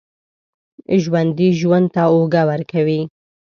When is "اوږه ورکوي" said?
2.13-3.01